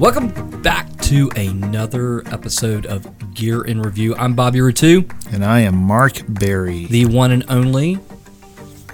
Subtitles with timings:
[0.00, 4.14] Welcome back to another episode of Gear in Review.
[4.16, 6.86] I'm Bobby Rettew, And I am Mark Berry.
[6.86, 7.98] the one and only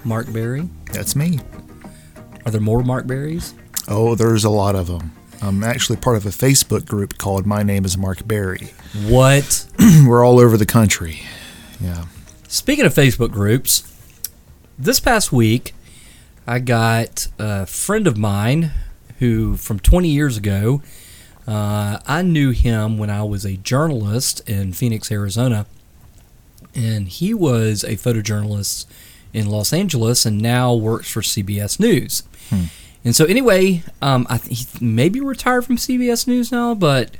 [0.02, 0.68] Mark Berry.
[0.92, 1.38] That's me.
[2.44, 3.54] Are there more Mark Berries?
[3.86, 5.12] Oh, there's a lot of them.
[5.40, 8.70] I'm actually part of a Facebook group called My Name is Mark Berry.
[9.06, 9.64] What?
[10.04, 11.20] We're all over the country.
[11.80, 12.06] Yeah.
[12.48, 13.92] Speaking of Facebook groups,
[14.76, 15.72] this past week
[16.48, 18.72] I got a friend of mine
[19.18, 20.82] who, from 20 years ago,
[21.46, 25.66] uh, I knew him when I was a journalist in Phoenix, Arizona,
[26.74, 28.86] and he was a photojournalist
[29.32, 32.22] in Los Angeles and now works for CBS News.
[33.04, 37.10] And so, anyway, um, I th- he maybe retired from CBS News now, but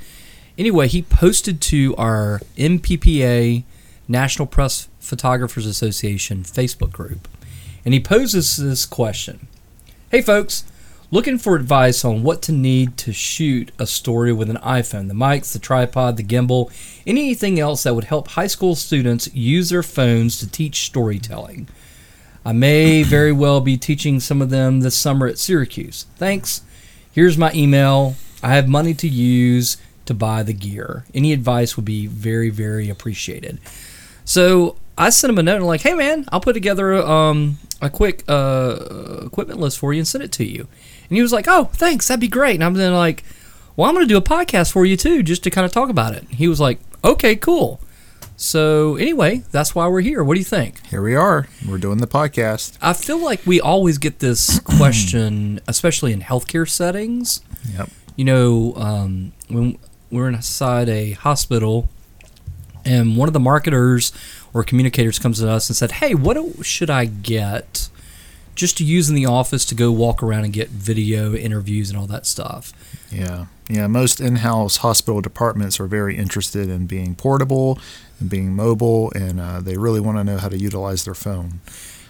[0.57, 3.63] anyway, he posted to our NPPA
[4.07, 7.27] National Press Photographers Association Facebook group,
[7.85, 9.47] and he poses this question:
[10.11, 10.65] Hey, folks.
[11.09, 15.13] Looking for advice on what to need to shoot a story with an iPhone, the
[15.13, 16.69] mics, the tripod, the gimbal,
[17.07, 21.69] anything else that would help high school students use their phones to teach storytelling.
[22.43, 26.07] I may very well be teaching some of them this summer at Syracuse.
[26.17, 26.61] Thanks.
[27.13, 28.15] Here's my email.
[28.43, 31.05] I have money to use to buy the gear.
[31.15, 33.59] Any advice would be very, very appreciated.
[34.25, 37.59] So I sent him a note and like, hey man, I'll put together a, um,
[37.81, 40.67] a quick uh, equipment list for you and send it to you.
[41.09, 42.55] And he was like, oh, thanks, that'd be great.
[42.55, 43.23] And I'm then like,
[43.75, 45.89] well, I'm going to do a podcast for you too, just to kind of talk
[45.89, 46.27] about it.
[46.29, 47.79] He was like, okay, cool.
[48.35, 50.23] So anyway, that's why we're here.
[50.23, 50.85] What do you think?
[50.87, 51.47] Here we are.
[51.67, 52.77] We're doing the podcast.
[52.81, 57.41] I feel like we always get this question, especially in healthcare settings.
[57.71, 57.89] Yep.
[58.15, 59.79] You know, um, when
[60.11, 61.89] we're inside a hospital,
[62.85, 64.11] and one of the marketers
[64.53, 67.89] or communicators comes to us and said, "Hey, what should I get
[68.57, 71.97] just to use in the office to go walk around and get video interviews and
[71.97, 72.73] all that stuff?"
[73.09, 73.45] Yeah.
[73.69, 73.87] Yeah.
[73.87, 77.79] Most in house hospital departments are very interested in being portable
[78.19, 81.61] and being mobile, and uh, they really want to know how to utilize their phone.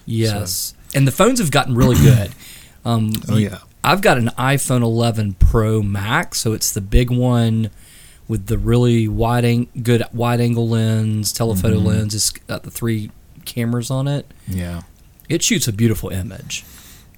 [0.05, 2.31] Yes, and the phones have gotten really good.
[2.85, 3.57] Um, Oh, yeah.
[3.83, 7.69] I've got an iPhone 11 Pro Max, so it's the big one
[8.29, 11.85] with the really wide, ang- good wide angle lens, telephoto Mm-hmm.
[11.85, 12.15] lens.
[12.15, 13.11] It's got the three
[13.43, 14.25] cameras on it.
[14.47, 14.83] Yeah.
[15.29, 16.63] It shoots a beautiful image.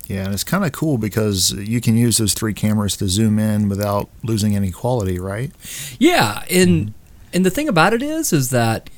[0.08, 3.38] Yeah, and it's kind of cool because you can use those three cameras to zoom
[3.38, 5.52] in without losing any quality, right?
[6.00, 6.94] Yeah, and
[7.32, 8.90] and the thing about it is, is that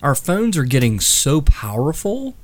[0.00, 2.34] our phones are getting so powerful.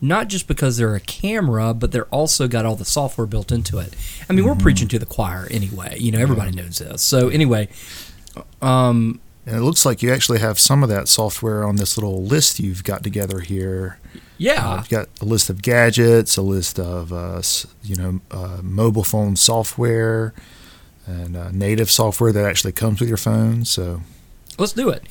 [0.00, 3.78] Not just because they're a camera, but they're also got all the software built into
[3.78, 3.94] it.
[4.28, 5.96] I mean, we're preaching to the choir anyway.
[5.98, 7.00] You know, everybody knows this.
[7.00, 7.68] So anyway,
[8.60, 12.22] um, And it looks like you actually have some of that software on this little
[12.24, 13.98] list you've got together here.
[14.14, 17.40] Uh, yeah, you've got a list of gadgets, a list of uh,
[17.82, 20.32] you know uh, mobile phone software,
[21.06, 23.64] and uh, native software that actually comes with your phone.
[23.64, 24.00] So
[24.58, 25.02] Let's do it.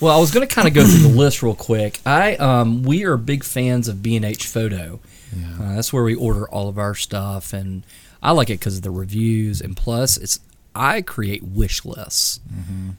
[0.00, 2.00] Well, I was going to kind of go through the list real quick.
[2.06, 5.00] I um, we are big fans of B and H Photo.
[5.36, 7.82] yeah, Uh, that's where we order all of our stuff, and
[8.22, 10.40] I like it because of the reviews, and plus, it's
[10.76, 12.40] I create wish lists.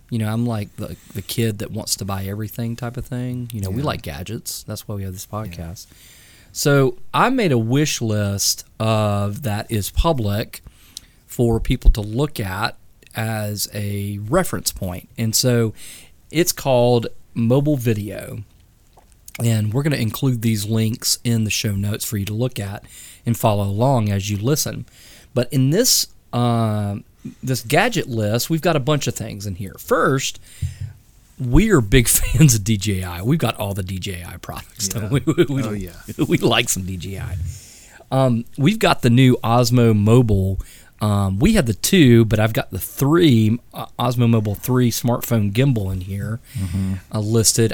[0.09, 3.49] You know, I'm like the the kid that wants to buy everything type of thing.
[3.53, 4.63] You know, we like gadgets.
[4.63, 5.88] That's why we have this podcast.
[6.51, 10.61] So I made a wish list of that is public
[11.27, 12.75] for people to look at
[13.15, 15.73] as a reference point, and so
[16.31, 18.44] it's called mobile video
[19.44, 22.59] and we're going to include these links in the show notes for you to look
[22.59, 22.83] at
[23.25, 24.85] and follow along as you listen.
[25.33, 27.03] But in this um
[27.43, 29.75] this gadget list, we've got a bunch of things in here.
[29.79, 30.39] First,
[31.39, 33.21] we are big fans of DJI.
[33.23, 34.88] We've got all the DJI products.
[34.88, 35.19] Don't we?
[35.49, 35.91] we, Oh, yeah.
[36.27, 37.21] we like some DJI.
[38.11, 40.59] Um, we've got the new Osmo Mobile.
[40.99, 45.51] Um, we have the two, but I've got the three uh, Osmo Mobile three smartphone
[45.51, 46.39] gimbal in here
[47.13, 47.73] uh, listed.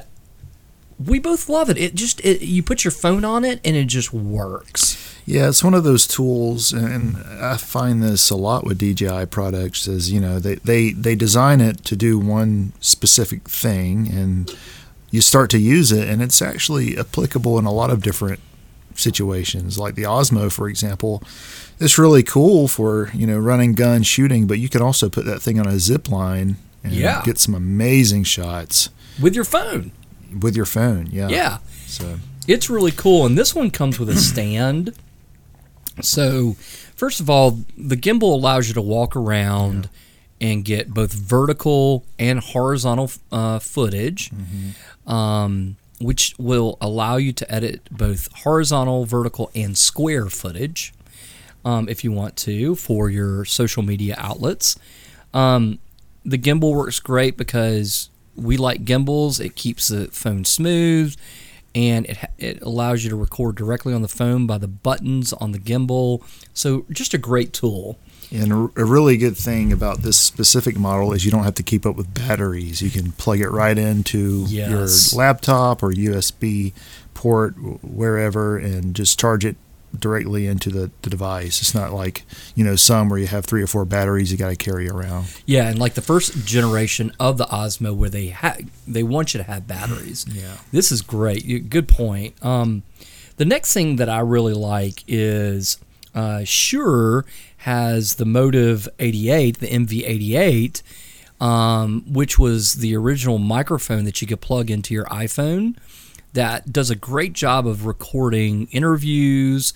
[1.06, 1.78] We both love it.
[1.78, 4.98] It just it, you put your phone on it and it just works.
[5.26, 9.88] yeah, it's one of those tools, and I find this a lot with DJI products.
[9.88, 14.54] Is you know they they they design it to do one specific thing, and
[15.12, 18.40] you start to use it, and it's actually applicable in a lot of different
[18.96, 19.78] situations.
[19.80, 21.24] Like the Osmo, for example,
[21.80, 25.42] it's really cool for you know running gun shooting, but you can also put that
[25.42, 27.22] thing on a zip line and Yeah.
[27.24, 28.90] get some amazing shots
[29.22, 29.92] with your phone.
[30.42, 31.08] With your phone.
[31.12, 31.30] Yeah.
[31.30, 31.58] Yeah.
[31.86, 34.94] So It's really cool, and this one comes with a stand.
[36.02, 36.54] So,
[36.96, 39.90] first of all, the gimbal allows you to walk around
[40.42, 44.32] and get both vertical and horizontal uh, footage,
[45.08, 50.94] um, which will allow you to edit both horizontal, vertical, and square footage
[51.64, 54.78] um, if you want to for your social media outlets.
[55.34, 55.80] Um,
[56.26, 59.40] the gimbal works great because we like gimbals.
[59.40, 61.16] It keeps the phone smooth,
[61.76, 65.52] and it it allows you to record directly on the phone by the buttons on
[65.52, 66.24] the gimbal.
[66.54, 67.98] So just a great tool.
[68.32, 71.86] And a, really good thing about this specific model is you don't have to keep
[71.86, 72.82] up with batteries.
[72.82, 75.12] You can plug it right into Yes.
[75.14, 76.74] your laptop or USB
[77.14, 77.54] port
[77.84, 79.56] wherever and just charge it
[79.98, 81.62] directly into the, the device.
[81.62, 82.24] It's not like,
[82.56, 85.28] you know, some where you have three or four batteries you got to carry around.
[85.46, 88.58] Yeah, and like the first generation of the Osmo, where they ha-
[88.88, 90.26] they want you to have batteries.
[90.30, 90.58] Yeah.
[90.72, 91.70] this is great.
[91.70, 92.36] Good point.
[92.44, 92.84] Um,
[93.38, 95.78] the next thing that I really like is
[96.14, 97.26] uh, Shure
[97.58, 100.82] has the MOTIV 88, the MV88,
[101.42, 105.76] um, which was the original microphone that you could plug into your iPhone.
[106.34, 109.74] That does a great job of recording interviews,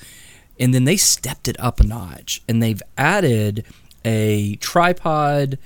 [0.60, 3.64] and then they stepped it up a notch, and they've added
[4.04, 5.60] a tripod,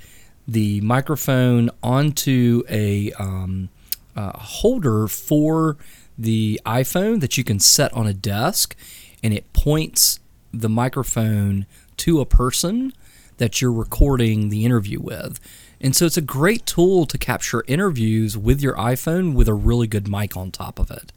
[0.46, 3.70] the microphone onto a um,
[4.14, 5.78] uh, holder for
[6.18, 8.76] the iPhone that you can set on a desk,
[9.22, 10.20] and it points
[10.52, 11.64] the microphone
[11.96, 12.92] to a person
[13.38, 15.40] that you're recording the interview with.
[15.82, 19.86] And so it's a great tool to capture interviews with your iPhone with a really
[19.88, 21.12] good mic on top of it.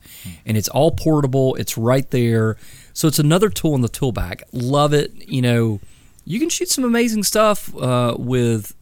[0.46, 2.58] And it's all portable, it's right there.
[2.94, 4.42] So it's another tool in the tool bag.
[4.52, 5.12] Love it.
[5.30, 5.80] You know,
[6.26, 8.74] you can shoot some amazing stuff uh, with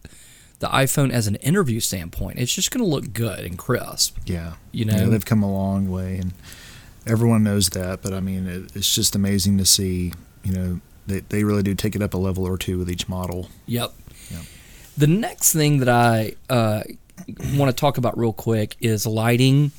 [0.60, 2.38] the iPhone as an interview standpoint.
[2.38, 4.16] It's just going to look good and crisp.
[4.24, 4.54] Yeah.
[4.72, 5.10] You Yeah, know?
[5.10, 6.32] they've come a long way, and
[7.06, 8.00] everyone knows that.
[8.00, 10.12] But I mean, it, it's just amazing to see.
[10.42, 13.08] You know, they they really do take it up a level or two with each
[13.08, 13.50] model.
[13.66, 13.92] Yep.
[14.30, 14.40] Yep.
[14.96, 16.82] The next thing that I uh,
[17.54, 19.72] want to talk about real quick is lighting.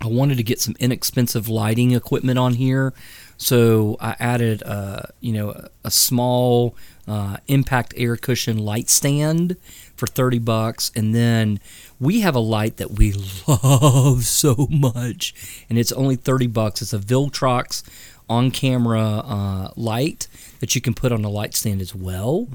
[0.00, 2.94] I wanted to get some inexpensive lighting equipment on here,
[3.36, 6.74] so I added, uh, you know, a small
[7.06, 9.56] uh, impact air cushion light stand
[9.96, 11.60] for thirty bucks, and then
[12.00, 13.12] we have a light that we
[13.46, 15.34] love so much,
[15.68, 16.80] and it's only thirty bucks.
[16.80, 17.82] It's a Viltrox
[18.30, 20.26] on-camera uh, light
[20.62, 22.46] that you can put on a light stand as well,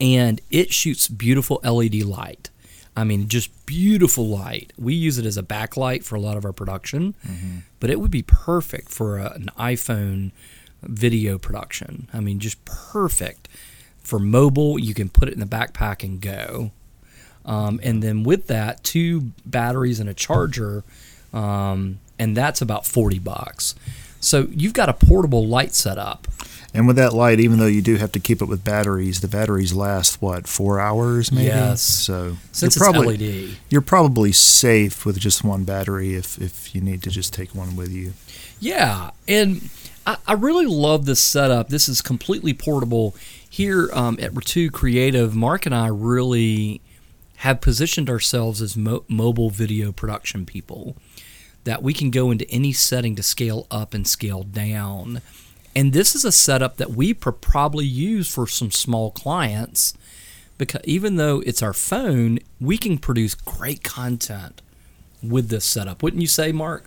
[0.00, 2.48] and it shoots beautiful LED light.
[2.96, 4.72] I mean, just beautiful light.
[4.78, 7.14] We use it as a backlight for a lot of our production,
[7.80, 10.30] but it would be perfect for a, an iPhone
[10.82, 12.06] video production.
[12.12, 13.48] I mean, just perfect
[13.98, 14.78] for mobile.
[14.78, 16.70] You can put it in the backpack and go.
[17.44, 20.84] Um, and then with that, two batteries and a charger,
[21.32, 23.74] um, and that's about forty bucks.
[24.20, 26.28] So you've got a portable light setup.
[26.72, 29.28] And with that light, even though you do have to keep it with batteries, the
[29.28, 31.46] batteries last what four hours maybe.
[31.46, 31.82] Yes.
[31.82, 33.56] So Since you're it's probably LED.
[33.70, 37.74] you're probably safe with just one battery if if you need to just take one
[37.74, 38.12] with you.
[38.60, 39.68] Yeah, and
[40.06, 41.70] I, I really love this setup.
[41.70, 43.16] This is completely portable.
[43.48, 46.80] Here um, at Rettew Creative, Mark and I really
[47.38, 50.94] have positioned ourselves as mo- mobile video production people.
[51.64, 55.20] That we can go into any setting to scale up and scale down.
[55.76, 59.94] And this is a setup that we pr- probably use for some small clients
[60.58, 64.60] because even though it's our phone, we can produce great content
[65.22, 66.02] with this setup.
[66.02, 66.84] Wouldn't you say, Mark?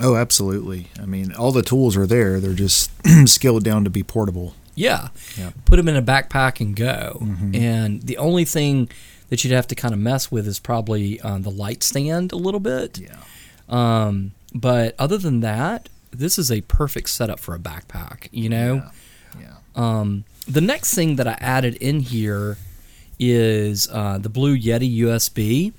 [0.00, 0.88] Oh, absolutely.
[1.00, 2.40] I mean, all the tools are there.
[2.40, 2.90] They're just
[3.26, 4.54] scaled down to be portable.
[4.74, 5.08] Yeah.
[5.38, 5.50] Yeah.
[5.64, 7.18] Put them in a backpack and go.
[7.54, 8.90] And the only thing
[9.28, 12.36] that you'd have to kind of mess with is probably um, the light stand a
[12.36, 12.98] little bit.
[12.98, 13.16] Yeah.
[13.68, 18.88] Um, but other than that, this is a perfect setup for a backpack, you know?
[19.38, 19.56] Yeah.
[19.74, 22.56] Um, the next thing that I added in here
[23.18, 25.72] is uh, the Blue Yeti USB.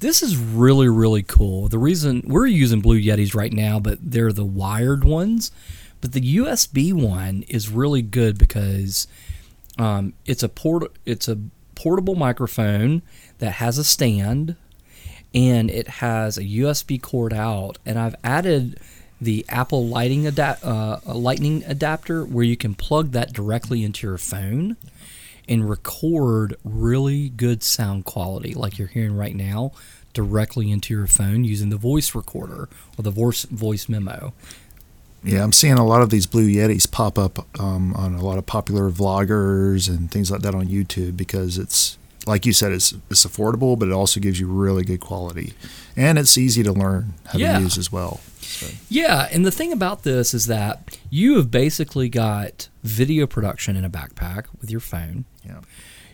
[0.00, 1.68] This is really, really cool.
[1.68, 5.52] The reason we're using Blue Yetis right now, but they're the wired ones.
[6.00, 9.06] But the USB one is really good because
[9.78, 11.38] um, it's a port it's a
[11.76, 13.02] portable microphone
[13.38, 14.56] that has a stand
[15.34, 18.78] and it has a USB cord out and I've added
[19.20, 24.76] the Apple adapt uh, lightning adapter where you can plug that directly into your phone
[25.48, 29.72] and record really good sound quality like you're hearing right now
[30.12, 34.32] directly into your phone using the voice recorder or the voice voice memo.
[35.24, 38.38] Yeah, I'm seeing a lot of these Blue Yetis pop up um, on a lot
[38.38, 41.96] of popular vloggers and things like that on YouTube because it's
[42.26, 45.54] like you said, it's it's affordable, but it also gives you really good quality,
[45.96, 47.58] and it's easy to learn how Yeah.
[47.58, 48.20] to use as well.
[48.40, 53.76] So, Yeah, and the thing about this is that you have basically got video production
[53.76, 55.24] in a backpack with your phone.
[55.44, 55.60] yeah,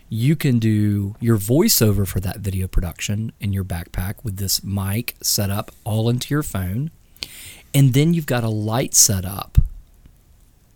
[0.08, 5.16] You can do your voiceover for that video production in your backpack with this mic
[5.20, 6.90] set up all into your phone.
[7.74, 9.58] And then you've got a light set up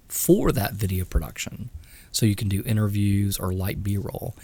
[0.09, 1.71] for that video production.
[2.11, 4.37] So you can do interviews or light B roll.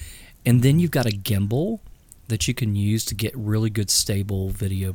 [0.47, 1.81] And then you've got a gimbal
[2.29, 4.95] that you can use to get really good stable video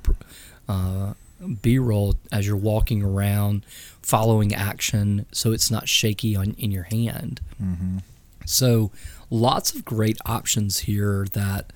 [0.69, 1.13] uh,
[1.61, 3.65] b-roll as you're walking around
[4.01, 7.97] following action so it's not shaky on in your hand Mm-hmm.
[8.45, 8.91] so
[9.29, 11.71] lots of great options here that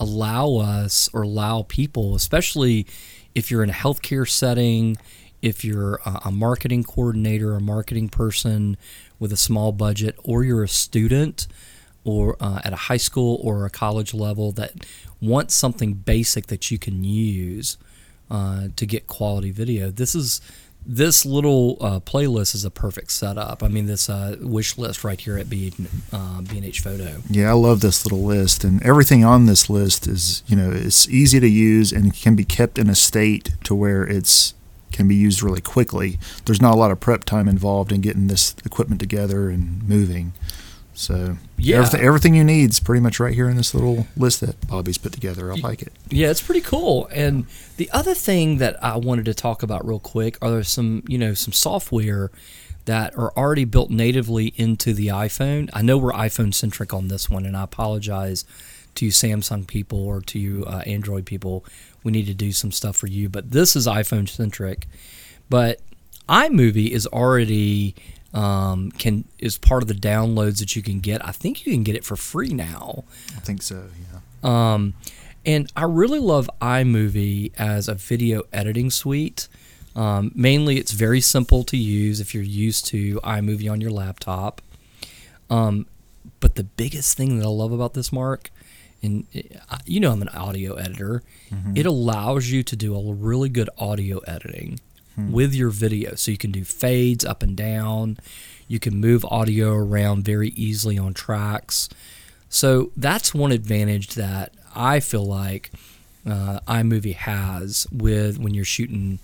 [0.00, 2.86] allow us or allow people especially
[3.34, 4.96] if you're in a healthcare setting
[5.42, 8.76] if you're a, a marketing coordinator a marketing person
[9.18, 11.46] with a small budget or you're a student
[12.04, 14.72] or uh, at a high school or a college level that
[15.20, 17.76] wants something basic that you can use
[18.30, 19.90] uh, to get quality video.
[19.90, 20.40] This is
[20.86, 23.62] this little uh, playlist is a perfect setup.
[23.62, 25.72] I mean, this uh, wish list right here at B,
[26.12, 27.18] uh, B&H Photo.
[27.28, 31.08] Yeah, I love this little list, and everything on this list is you know it's
[31.08, 34.54] easy to use and can be kept in a state to where it's
[34.90, 36.18] can be used really quickly.
[36.46, 40.32] There's not a lot of prep time involved in getting this equipment together and moving.
[40.98, 41.76] So Yeah.
[41.76, 44.98] everything, everything you need is pretty much right here in this little list that Bobby's
[44.98, 45.52] put together.
[45.52, 45.92] I like it.
[46.10, 47.08] Yeah, it's pretty cool.
[47.12, 51.04] And the other thing that I wanted to talk about real quick are there some,
[51.06, 52.32] you know, some software
[52.86, 55.70] that are already built natively into the iPhone.
[55.72, 58.44] I know we're iPhone centric on this one, and I apologize
[58.96, 61.64] to you Samsung people or to you uh, Android people.
[62.02, 64.88] We need to do some stuff for you, but this is iPhone centric.
[65.48, 65.78] But
[66.28, 67.94] iMovie is already
[68.34, 71.24] um, can is part of the downloads that you can get.
[71.26, 73.04] I think you can get it for free now.
[73.36, 73.84] I think so.
[74.12, 74.72] Yeah.
[74.74, 74.94] Um,
[75.46, 79.48] and I really love iMovie as a video editing suite.
[79.96, 84.60] Um, mainly, it's very simple to use if you're used to iMovie on your laptop.
[85.50, 85.86] Um,
[86.40, 88.50] but the biggest thing that I love about this, Mark,
[89.02, 89.26] and
[89.70, 91.22] uh, you know I'm an audio editor,
[91.74, 94.80] it allows you to do a really good audio editing
[95.18, 96.14] with your video.
[96.14, 98.18] So you can do fades up and down.
[98.66, 101.88] You can move audio around very easily on tracks.
[102.48, 105.70] So that's one advantage that I feel like
[106.26, 109.18] uh, iMovie has with when you're shooting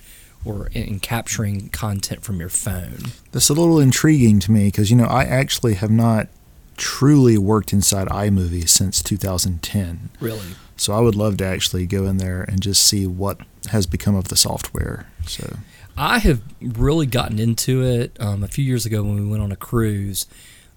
[0.44, 2.98] or in, in capturing content from your phone.
[3.32, 6.28] That's a little intriguing to me because you know I actually have not
[6.76, 10.10] truly worked inside iMovie since 2010.
[10.20, 10.48] Really?
[10.76, 13.38] So I would love to actually go in there and just see what
[13.70, 15.06] has become of the software.
[15.26, 15.56] So
[15.96, 19.52] I have really gotten into it um, a few years ago when we went on
[19.52, 20.26] a cruise.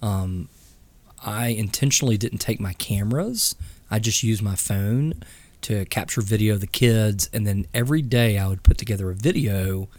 [0.01, 0.49] Um,
[1.23, 3.55] I intentionally didn't take my cameras.
[3.89, 5.15] I just used my phone
[5.61, 9.15] to capture video of the kids, and then every day I would put together a
[9.15, 9.89] video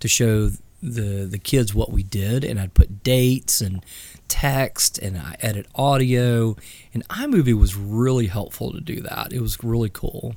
[0.00, 0.50] to show
[0.82, 3.84] the the kids what we did, and I'd put dates and
[4.26, 6.56] text, and I edit audio.
[6.92, 9.32] And iMovie was really helpful to do that.
[9.32, 10.34] It was really cool.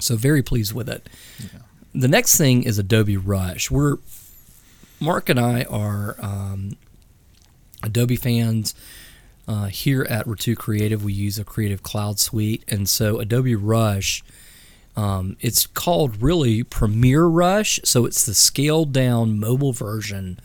[0.00, 1.08] So very pleased with it.
[1.94, 3.70] The next thing is Adobe Rush.
[3.70, 3.96] We're
[5.00, 6.76] Mark and I are um,
[7.82, 8.74] Adobe fans.
[9.46, 14.22] Uh, here at Rettew Creative, we use a Creative Cloud Suite, and so Adobe Rush,
[14.94, 17.80] um, it's called really Premiere Rush.
[17.82, 20.38] So it's the scaled down mobile version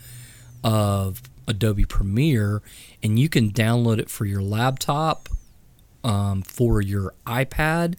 [0.62, 2.62] of Adobe Premiere,
[3.02, 5.28] and you can download it for your laptop,
[6.02, 7.98] um, for your iPad,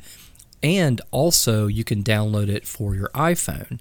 [0.66, 3.80] and also you can download it for your iPhone.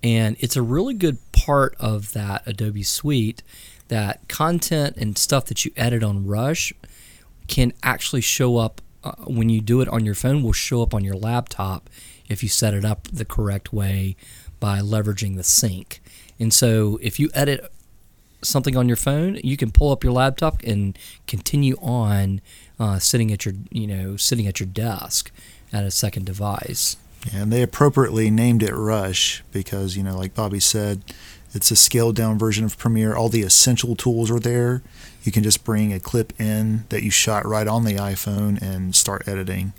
[0.00, 3.42] And it's a really good part of that Adobe Suite
[3.88, 6.72] that content and stuff that you edit on Rush
[7.48, 10.94] can actually show up uh, when you do it on your phone, will show up
[10.94, 11.90] on your laptop
[12.28, 14.16] if you set it up the correct way
[14.60, 16.00] by leveraging the sync.
[16.38, 17.70] And so if you edit
[18.40, 22.40] something on your phone, you can pull up your laptop and continue on
[22.78, 25.30] uh, sitting at your you know sitting at your desk
[25.74, 26.96] at a second device.
[27.34, 31.02] and they appropriately named it Rush because you know, like Bobby said,
[31.52, 33.14] it's a scaled down version of Premiere.
[33.14, 34.82] All the essential tools are there.
[35.22, 38.94] You can just bring a clip in that you shot right on the iPhone and
[38.94, 39.72] start editing.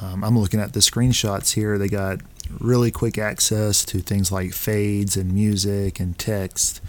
[0.00, 1.78] Um, I'm looking at the screenshots here.
[1.78, 2.20] They got
[2.58, 6.80] really quick access to things like fades and music and text.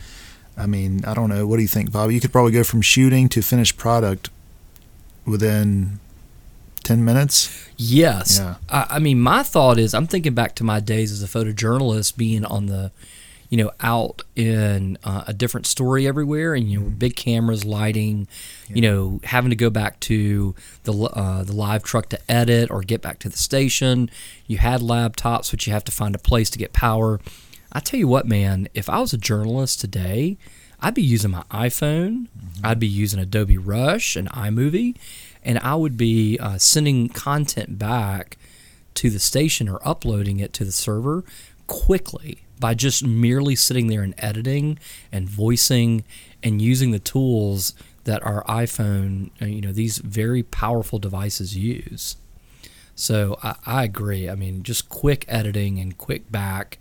[0.58, 1.46] I mean, I don't know.
[1.46, 2.16] What do you think, Bobby?
[2.16, 4.30] You could probably go from shooting to finished product
[5.26, 6.00] within
[6.86, 7.70] 10 minutes.
[7.78, 8.40] Yes.
[8.40, 8.56] Yeah.
[8.70, 12.16] I, I mean, my thought is I'm thinking back to my days as a photojournalist
[12.16, 12.92] being on the,
[13.50, 18.28] you know, out in uh, a different story everywhere and, you know, big cameras, lighting,
[18.70, 22.82] you know, having to go back to the, uh, the live truck to edit or
[22.82, 24.10] get back to the station.
[24.48, 27.20] You had laptops, but you have to find a place to get power.
[27.72, 30.38] I tell you what, man, if I was a journalist today,
[30.80, 32.28] I'd be using my iPhone,
[32.64, 34.96] I'd be using Adobe Rush and iMovie,
[35.46, 38.38] and I would be uh, sending content back
[38.96, 41.24] to the station or uploading it to the server
[41.68, 44.80] quickly by just merely sitting there and editing
[45.12, 46.04] and voicing
[46.42, 47.74] and using the tools
[48.06, 52.16] that our iPhone, uh, you know, these very powerful devices use.
[52.96, 54.30] So I, I agree.
[54.30, 56.78] I mean, just quick editing and quick back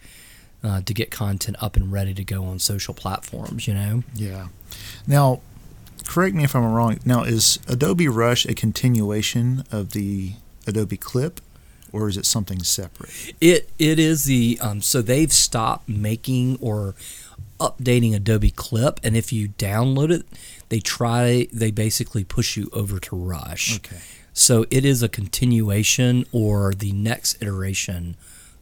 [0.62, 3.66] uh, to get content up and ready to go on social platforms.
[3.66, 4.02] You know.
[4.14, 4.48] Yeah.
[5.06, 5.40] Now,
[6.06, 6.98] correct me if I'm wrong.
[7.04, 10.32] Now, is Adobe Rush a continuation of the
[10.66, 11.40] Adobe Clip,
[11.92, 13.34] or is it something separate?
[13.40, 16.94] It it is the um, so they've stopped making or
[17.60, 20.26] updating Adobe Clip, and if you download it,
[20.68, 23.76] they try they basically push you over to Rush.
[23.76, 24.00] Okay.
[24.32, 28.16] So it is a continuation or the next iteration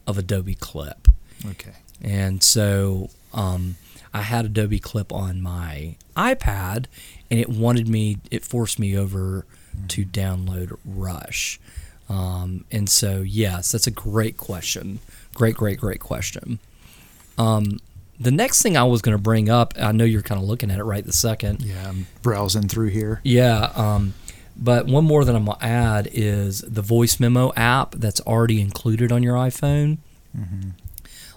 [0.07, 1.09] of Adobe Clip.
[1.47, 1.73] Okay.
[2.03, 3.77] And so um,
[4.13, 6.87] I had Adobe Clip on my iPad,
[7.33, 9.47] and it wanted me, it forced me over
[9.89, 11.59] to download Rush.
[12.11, 14.99] Um, and so, yes, that's a great question.
[15.33, 16.59] Great, great, great question.
[17.39, 17.79] Um,
[18.21, 20.71] the next thing I was going to bring up, I know you're kind of looking
[20.71, 21.63] at it right the second.
[21.63, 23.23] Yeah, I'm browsing through here.
[23.25, 23.73] Yeah.
[23.75, 24.13] Um,
[24.55, 28.61] but one more that I'm going to add is the voice memo app that's already
[28.61, 29.97] included on your iPhone.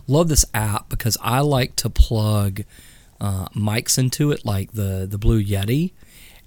[0.08, 2.64] Love this app because I like to plug
[3.20, 5.94] uh, mics into it, like the, the Blue Yeti.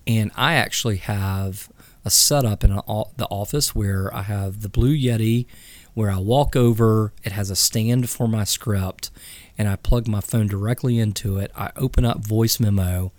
[0.06, 1.68] And I actually have
[2.04, 5.46] a setup in o- the office where I have the Blue Yeti,
[5.94, 9.10] where I walk over, it has a stand for my script,
[9.58, 11.50] and I plug my phone directly into it.
[11.56, 13.12] I open up voice memo,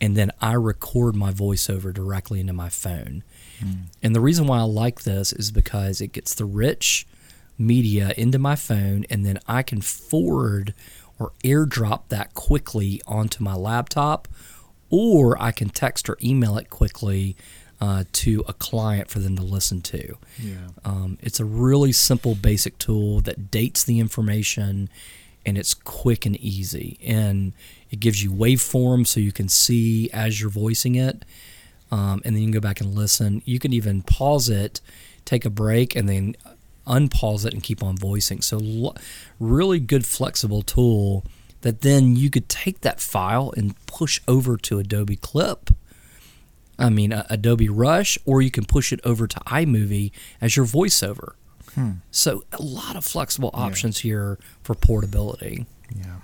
[0.00, 3.24] and then I record my voiceover directly into my phone.
[4.02, 7.06] And the reason why I like this is because it gets the rich
[7.58, 10.72] media into my phone, and then I can forward
[11.20, 14.26] or airdrop that quickly onto my laptop,
[14.88, 17.36] or I can text or email it quickly
[17.80, 20.16] uh, to a client for them to listen to.
[20.38, 20.56] Yeah.
[20.84, 24.88] Um, it's a really simple, basic tool that dates the information
[25.46, 26.98] and it's quick and easy.
[27.04, 27.52] And
[27.90, 31.24] it gives you waveforms so you can see as you're voicing it.
[31.90, 33.42] Um, and then you can go back and listen.
[33.44, 34.80] You can even pause it,
[35.24, 36.36] take a break, and then
[36.90, 38.42] unpause it and keep on voicing.
[38.42, 38.94] So,
[39.38, 41.24] really good, flexible tool
[41.62, 45.70] that then you could take that file and push over to Adobe Clip.
[46.78, 50.66] I mean, uh, Adobe Rush, or you can push it over to iMovie as your
[50.66, 51.32] voiceover.
[52.10, 55.66] So, a lot of flexible options here for portability.
[55.94, 56.16] Yeah.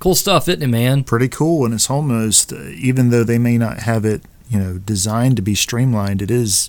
[0.00, 1.02] Cool stuff, isn't it, man?
[1.02, 4.76] Pretty cool, and it's almost uh, even though they may not have it, you know,
[4.76, 6.68] designed to be streamlined, it is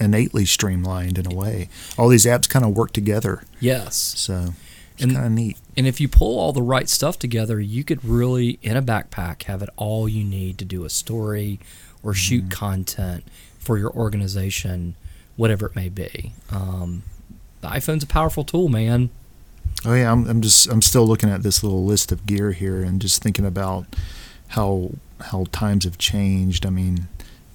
[0.00, 1.68] innately streamlined in a way.
[1.98, 3.94] All these apps kind of work together, Yes.
[3.96, 4.54] so
[4.96, 5.56] it's kind of neat.
[5.76, 9.44] And if you pull all the right stuff together, you could really, in a backpack,
[9.44, 11.58] have it all you need to do a story
[12.02, 13.24] or shoot content
[13.58, 14.94] for your organization,
[15.36, 16.32] whatever it may be.
[16.50, 17.02] Um,
[17.60, 19.10] the iPhone's a powerful tool, man.
[19.84, 22.82] Oh yeah, I'm, I'm just I'm still looking at this little list of gear here
[22.82, 23.86] and just thinking about
[24.48, 26.66] how how times have changed.
[26.66, 27.08] I mean,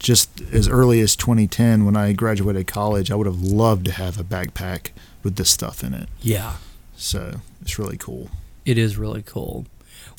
[0.06, 4.20] just as early as 2010, when I graduated college, I would have loved to have
[4.20, 4.92] a backpack
[5.24, 6.08] with this stuff in it.
[6.22, 6.58] Yeah.
[6.96, 8.30] So it's really cool.
[8.66, 9.66] It is really cool.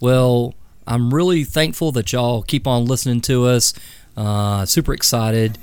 [0.03, 0.55] Well,
[0.89, 3.75] I'm really thankful that y'all keep on listening to us.
[4.17, 5.57] Uh, super excited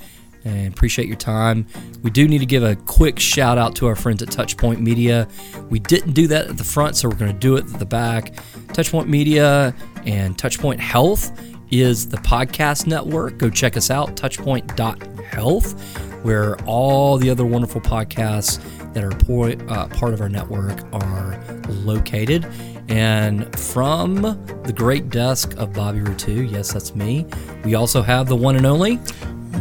[0.45, 1.67] and appreciate your time.
[2.01, 5.27] We do need to give a quick shout out to our friends at Touchpoint Media.
[5.69, 7.86] We didn't do that at the front, so we're going to do it at the
[7.86, 8.36] back.
[8.67, 11.38] Touchpoint Media and Touchpoint Health
[11.81, 13.38] is the podcast network.
[13.38, 18.62] Go check us out, touchpoint.health, where all the other wonderful podcasts
[18.93, 22.45] that are por- uh, part of our network are located.
[22.89, 24.21] And from
[24.63, 27.25] the great desk of Bobby Rettew, yes, that's me,
[27.63, 28.99] we also have the one and only.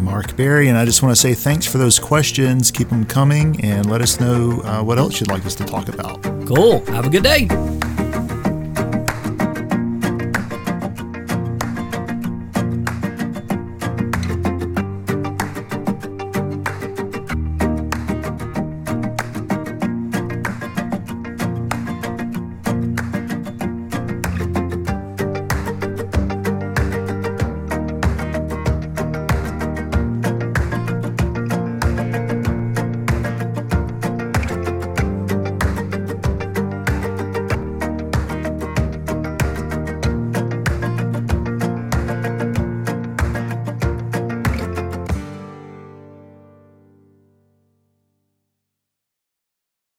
[0.01, 2.71] Mark Berry, and I just want to say thanks for those questions.
[2.71, 5.89] Keep them coming, and let us know uh, what else you'd like us to talk
[5.89, 6.23] about.
[6.47, 6.85] Cool.
[6.87, 7.47] Have a good day.